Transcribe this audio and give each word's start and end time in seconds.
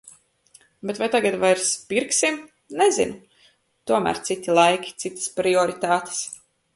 Bet 0.89 0.99
vai 1.01 1.09
tagad 1.15 1.35
vairs 1.43 1.67
pirksim, 1.91 2.39
nezinu. 2.81 3.19
Tomēr 3.91 4.23
citi 4.31 4.57
laiki, 4.61 4.95
citas 5.05 5.29
prioritātes. 5.37 6.23